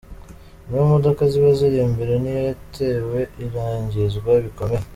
Imwe 0.65 0.79
mu 0.83 0.93
modoka 0.93 1.21
ziba 1.31 1.49
ziri 1.57 1.77
imbere 1.87 2.13
niyo 2.21 2.41
yatewe 2.49 3.19
irangizwa 3.43 4.31
bikomeye. 4.45 4.85